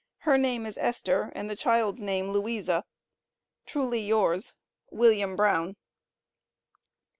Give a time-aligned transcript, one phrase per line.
[0.21, 2.85] Her name is Esther, and the child's name Louisa.
[3.67, 4.55] Truly yours,
[4.89, 5.75] WILLIAM BROWN.